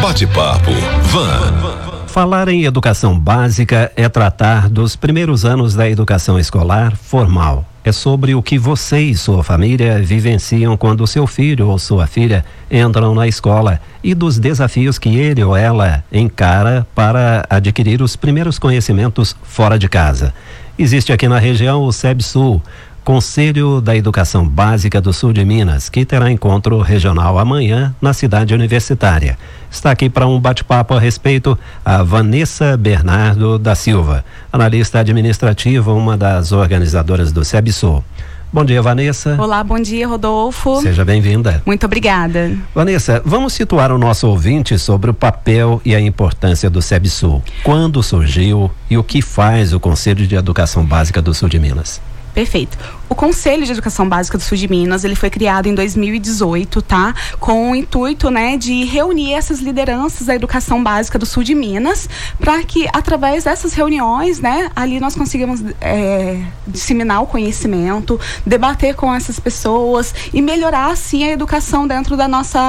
[0.00, 0.70] Bate-papo
[1.02, 2.06] Van.
[2.06, 7.64] Falar em educação básica é tratar dos primeiros anos da educação escolar formal.
[7.84, 12.44] É sobre o que você e sua família vivenciam quando seu filho ou sua filha
[12.70, 18.58] entram na escola e dos desafios que ele ou ela encara para adquirir os primeiros
[18.58, 20.32] conhecimentos fora de casa.
[20.78, 22.62] Existe aqui na região o SEBSUL,
[23.08, 28.52] Conselho da Educação Básica do Sul de Minas, que terá encontro regional amanhã na cidade
[28.52, 29.38] universitária.
[29.70, 34.22] Está aqui para um bate-papo a respeito a Vanessa Bernardo da Silva,
[34.52, 38.04] analista administrativa, uma das organizadoras do SEBSUL.
[38.52, 39.36] Bom dia, Vanessa.
[39.40, 40.82] Olá, bom dia, Rodolfo.
[40.82, 41.62] Seja bem-vinda.
[41.64, 42.58] Muito obrigada.
[42.74, 47.42] Vanessa, vamos situar o nosso ouvinte sobre o papel e a importância do SEBSUL.
[47.64, 52.02] Quando surgiu e o que faz o Conselho de Educação Básica do Sul de Minas?
[52.34, 52.78] Perfeito.
[53.08, 57.14] O Conselho de Educação Básica do Sul de Minas, ele foi criado em 2018, tá?
[57.40, 62.08] Com o intuito, né, de reunir essas lideranças da educação básica do Sul de Minas,
[62.38, 69.12] para que através dessas reuniões, né, ali nós conseguimos é, disseminar o conhecimento, debater com
[69.14, 72.60] essas pessoas e melhorar, assim, a educação dentro da nossa,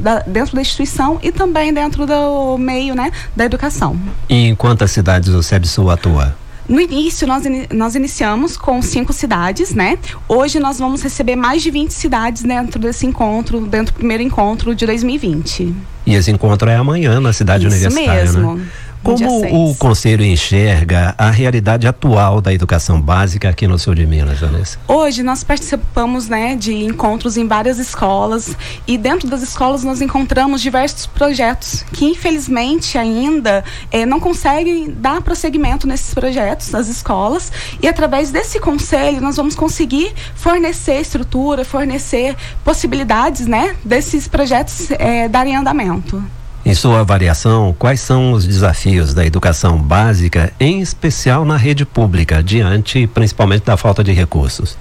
[0.00, 3.96] da, dentro da instituição e também dentro do meio, né, da educação.
[4.28, 6.41] E em quantas cidades o SEBSUL atua?
[6.72, 9.98] No início, nós, nós iniciamos com cinco cidades, né?
[10.26, 14.74] Hoje nós vamos receber mais de 20 cidades dentro desse encontro, dentro do primeiro encontro
[14.74, 15.74] de 2020.
[16.06, 18.54] E esse encontro é amanhã na cidade Isso universitária, mesmo.
[18.54, 18.64] né?
[19.02, 24.38] Como o Conselho enxerga a realidade atual da educação básica aqui no sul de Minas,
[24.38, 24.78] Vanessa?
[24.86, 30.62] Hoje nós participamos né, de encontros em várias escolas e dentro das escolas nós encontramos
[30.62, 37.50] diversos projetos que infelizmente ainda eh, não conseguem dar prosseguimento nesses projetos nas escolas
[37.82, 45.28] e através desse conselho nós vamos conseguir fornecer estrutura, fornecer possibilidades né, desses projetos eh,
[45.28, 46.22] darem andamento.
[46.64, 52.40] Em sua avaliação, quais são os desafios da educação básica, em especial na rede pública,
[52.40, 54.78] diante principalmente da falta de recursos?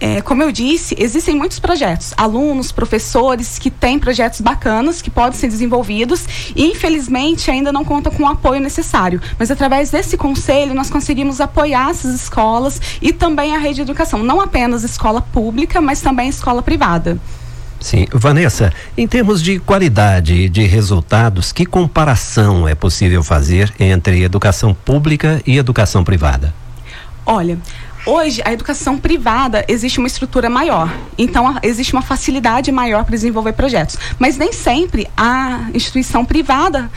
[0.00, 5.38] É, como eu disse, existem muitos projetos, alunos, professores que têm projetos bacanas que podem
[5.38, 6.24] ser desenvolvidos
[6.56, 9.20] e infelizmente ainda não conta com o apoio necessário.
[9.38, 14.22] Mas através desse conselho nós conseguimos apoiar essas escolas e também a rede de educação,
[14.22, 17.18] não apenas escola pública, mas também escola privada.
[17.80, 24.22] Sim, Vanessa, em termos de qualidade e de resultados, que comparação é possível fazer entre
[24.22, 26.52] educação pública e educação privada?
[27.24, 27.58] Olha,
[28.06, 33.52] Hoje, a educação privada existe uma estrutura maior, então existe uma facilidade maior para desenvolver
[33.52, 33.98] projetos.
[34.18, 36.90] Mas nem sempre a instituição privada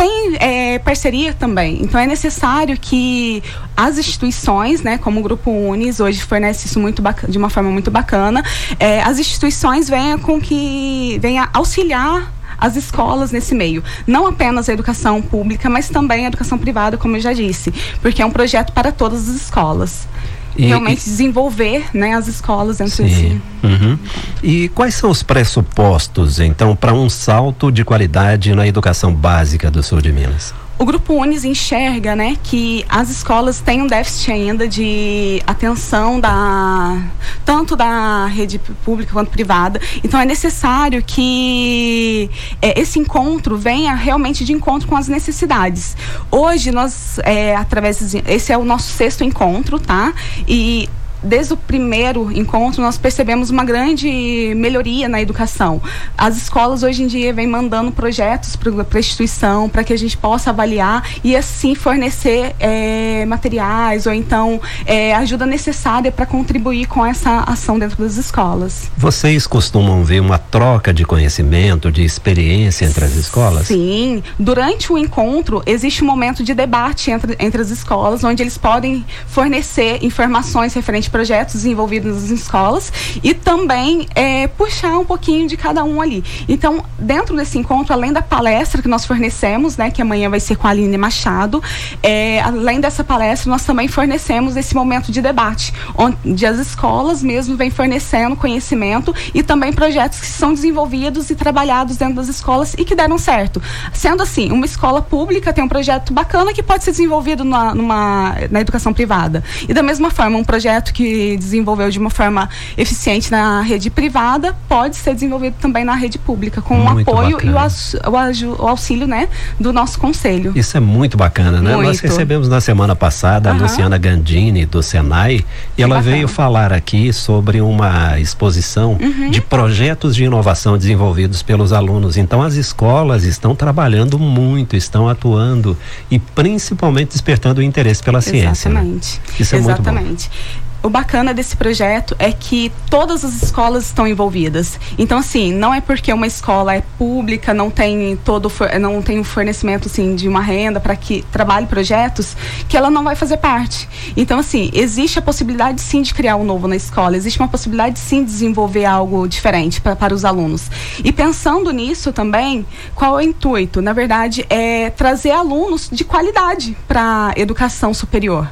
[0.00, 1.82] tem é, parceria também.
[1.82, 3.42] Então é necessário que
[3.76, 7.90] as instituições, né, como o Grupo Unis, hoje fornece isso muito de uma forma muito
[7.90, 8.42] bacana,
[8.78, 13.84] é, as instituições venham com que venha auxiliar as escolas nesse meio.
[14.06, 18.22] Não apenas a educação pública, mas também a educação privada, como eu já disse, porque
[18.22, 20.08] é um projeto para todas as escolas.
[20.56, 23.40] Realmente e, desenvolver né, as escolas dentro desse.
[23.62, 23.98] Uhum.
[24.42, 29.82] E quais são os pressupostos, então, para um salto de qualidade na educação básica do
[29.82, 30.54] sul de Minas?
[30.80, 36.98] O Grupo Unis enxerga né, que as escolas têm um déficit ainda de atenção da
[37.44, 39.78] tanto da rede pública quanto privada.
[40.02, 42.30] Então é necessário que
[42.62, 45.94] é, esse encontro venha realmente de encontro com as necessidades.
[46.30, 50.14] Hoje nós, é, através esse é o nosso sexto encontro, tá?
[50.48, 50.88] E
[51.22, 55.80] desde o primeiro encontro, nós percebemos uma grande melhoria na educação.
[56.16, 60.16] As escolas hoje em dia vêm mandando projetos para a instituição para que a gente
[60.16, 67.04] possa avaliar e assim fornecer é, materiais ou então é, ajuda necessária para contribuir com
[67.04, 68.90] essa ação dentro das escolas.
[68.96, 73.66] Vocês costumam ver uma troca de conhecimento, de experiência entre as escolas?
[73.66, 74.22] Sim.
[74.38, 79.04] Durante o encontro, existe um momento de debate entre, entre as escolas, onde eles podem
[79.26, 85.84] fornecer informações referentes projetos desenvolvidos nas escolas e também é, puxar um pouquinho de cada
[85.84, 86.24] um ali.
[86.48, 90.56] Então, dentro desse encontro, além da palestra que nós fornecemos, né, que amanhã vai ser
[90.56, 91.62] com a Aline Machado,
[92.02, 97.56] é, além dessa palestra, nós também fornecemos esse momento de debate, onde as escolas mesmo
[97.56, 102.84] vêm fornecendo conhecimento e também projetos que são desenvolvidos e trabalhados dentro das escolas e
[102.84, 103.60] que deram certo.
[103.92, 108.36] Sendo assim, uma escola pública tem um projeto bacana que pode ser desenvolvido na, numa,
[108.50, 109.42] na educação privada.
[109.68, 113.88] E da mesma forma, um projeto que que desenvolveu de uma forma eficiente na rede
[113.88, 118.32] privada pode ser desenvolvido também na rede pública, com muito o apoio bacana.
[118.34, 120.52] e o, o, auxílio né, do nosso conselho.
[120.54, 121.74] Isso é muito bacana, né?
[121.74, 121.86] Muito.
[121.86, 123.56] Nós recebemos na semana passada uhum.
[123.56, 125.42] a Luciana Gandini, do Senai,
[125.78, 126.16] e ela bacana.
[126.16, 129.30] veio falar aqui sobre uma exposição uhum.
[129.30, 132.18] de projetos de inovação desenvolvidos pelos alunos.
[132.18, 135.74] Então, as escolas estão trabalhando muito, estão atuando
[136.10, 138.70] e principalmente despertando o interesse pela ciência.
[138.70, 138.80] Né?
[138.80, 139.16] Exatamente.
[139.16, 139.34] Né?
[139.40, 140.04] Isso é Exatamente.
[140.04, 140.20] muito
[140.60, 144.78] bom o bacana desse projeto é que todas as escolas estão envolvidas.
[144.98, 148.50] Então, assim, não é porque uma escola é pública, não tem todo
[148.80, 152.36] não tem um fornecimento assim de uma renda para que trabalhe projetos,
[152.68, 153.88] que ela não vai fazer parte.
[154.16, 157.98] Então, assim, existe a possibilidade sim de criar um novo na escola, existe uma possibilidade
[157.98, 160.70] sim de desenvolver algo diferente pra, para os alunos.
[161.04, 163.82] E pensando nisso também, qual é o intuito?
[163.82, 168.48] Na verdade, é trazer alunos de qualidade para a educação superior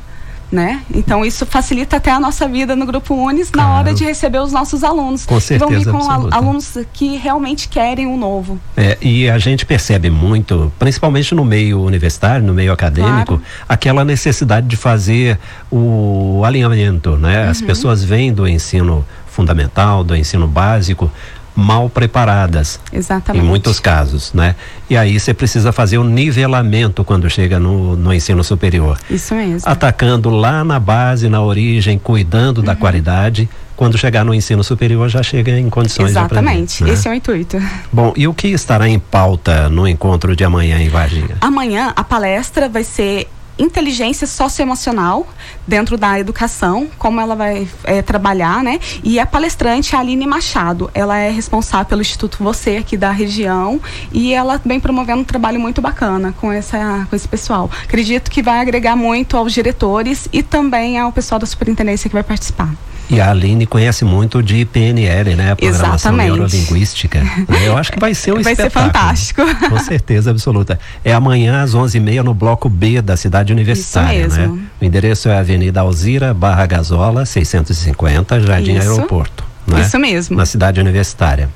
[0.51, 0.83] né?
[0.93, 3.69] Então isso facilita até a nossa vida no grupo Unis claro.
[3.69, 5.27] na hora de receber os nossos alunos.
[5.27, 6.37] Com certeza, vão vir com absoluta.
[6.37, 8.59] alunos que realmente querem o um novo.
[8.77, 13.43] É, e a gente percebe muito, principalmente no meio universitário, no meio acadêmico, claro.
[13.69, 15.39] aquela necessidade de fazer
[15.71, 17.45] o alinhamento, né?
[17.45, 17.51] Uhum.
[17.51, 21.11] As pessoas vêm do ensino fundamental, do ensino básico,
[21.59, 22.79] mal preparadas.
[22.93, 23.45] Exatamente.
[23.45, 24.55] Em muitos casos, né?
[24.89, 28.97] E aí você precisa fazer o nivelamento quando chega no, no ensino superior.
[29.11, 29.69] Isso mesmo.
[29.69, 32.65] Atacando lá na base, na origem, cuidando uhum.
[32.65, 33.49] da qualidade.
[33.75, 36.69] Quando chegar no ensino superior já chega em condições Exatamente.
[36.69, 36.93] de aprender.
[36.93, 36.99] Né?
[36.99, 37.63] Esse é o intuito.
[37.93, 41.37] Bom, e o que estará em pauta no encontro de amanhã em Varginha?
[41.41, 43.29] Amanhã a palestra vai ser
[43.59, 45.27] inteligência socioemocional
[45.67, 48.79] dentro da educação, como ela vai é, trabalhar, né?
[49.03, 53.81] E a palestrante Aline Machado, ela é responsável pelo Instituto Você aqui da região
[54.13, 57.71] e ela vem promovendo um trabalho muito bacana com, essa, com esse pessoal.
[57.85, 62.23] Acredito que vai agregar muito aos diretores e também ao pessoal da superintendência que vai
[62.23, 62.73] participar.
[63.11, 65.53] E a Aline conhece muito de PNL, né?
[65.53, 66.31] A programação Exatamente.
[66.31, 67.23] neurolinguística.
[67.65, 68.93] Eu acho que vai ser um vai espetáculo.
[68.93, 69.43] Vai ser fantástico.
[69.71, 70.79] Com certeza absoluta.
[71.05, 74.57] É amanhã às 11h30 no bloco B da cidade universitária, Isso mesmo.
[74.57, 74.63] né?
[74.81, 78.91] O endereço é Avenida Alzira, Barra Gasola, 650, Jardim Isso.
[78.91, 79.45] Aeroporto.
[79.67, 79.81] Né?
[79.83, 80.37] Isso mesmo.
[80.37, 81.49] Na cidade universitária.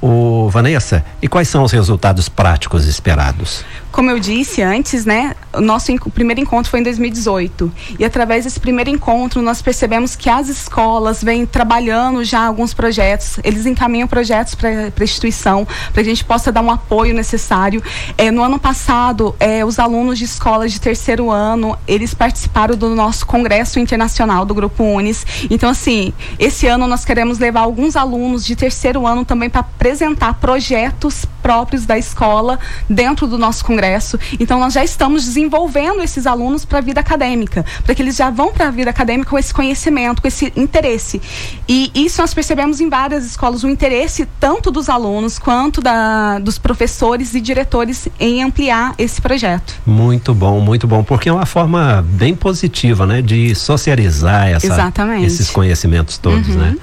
[0.00, 3.64] O Vanessa, e quais são os resultados práticos esperados?
[3.90, 7.72] Como eu disse antes, né, o nosso primeiro encontro foi em 2018.
[7.98, 13.40] E através desse primeiro encontro, nós percebemos que as escolas vêm trabalhando já alguns projetos,
[13.42, 17.82] eles encaminham projetos para a instituição, para a gente possa dar um apoio necessário.
[18.16, 22.94] É, no ano passado, é, os alunos de escolas de terceiro ano, eles participaram do
[22.94, 25.26] nosso congresso internacional do Grupo Unis.
[25.50, 30.34] Então, assim, esse ano nós queremos levar alguns alunos de terceiro ano também para apresentar
[30.34, 32.58] projetos próprios da escola
[32.90, 34.18] dentro do nosso congresso.
[34.38, 38.28] Então, nós já estamos desenvolvendo esses alunos para a vida acadêmica, para que eles já
[38.28, 41.22] vão para a vida acadêmica com esse conhecimento, com esse interesse.
[41.66, 46.58] E isso nós percebemos em várias escolas, o interesse tanto dos alunos quanto da, dos
[46.58, 49.74] professores e diretores em ampliar esse projeto.
[49.86, 54.92] Muito bom, muito bom, porque é uma forma bem positiva, né, de socializar essa,
[55.22, 56.56] esses conhecimentos todos, uhum.
[56.56, 56.76] né?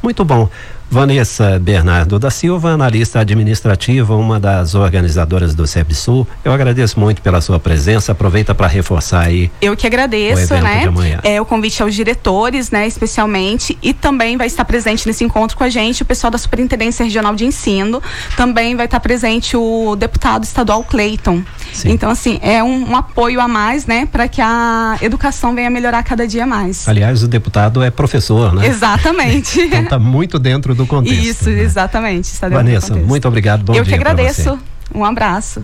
[0.00, 0.48] Muito bom.
[0.92, 6.28] Vanessa Bernardo da Silva, analista administrativa, uma das organizadoras do SEBSUL.
[6.44, 8.12] Eu agradeço muito pela sua presença.
[8.12, 9.50] Aproveita para reforçar aí.
[9.62, 10.84] Eu que agradeço, né?
[11.22, 15.64] É o convite aos diretores, né, especialmente, e também vai estar presente nesse encontro com
[15.64, 18.02] a gente o pessoal da Superintendência Regional de Ensino.
[18.36, 21.42] Também vai estar presente o deputado estadual Cleiton.
[21.86, 26.02] Então, assim, é um, um, apoio a mais, né, para que a educação venha melhorar
[26.02, 26.86] cada dia mais.
[26.86, 28.66] Aliás, o deputado é professor, né?
[28.66, 29.58] Exatamente.
[29.72, 31.22] então tá muito dentro do do contexto.
[31.22, 31.62] Isso, né?
[31.62, 32.26] exatamente.
[32.26, 33.64] Está Vanessa, muito obrigado.
[33.64, 34.58] Bom Eu dia que agradeço.
[34.94, 35.62] Um abraço.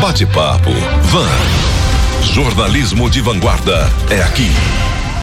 [0.00, 0.70] Bate-papo.
[1.04, 1.28] Van.
[2.32, 4.50] Jornalismo de vanguarda é aqui.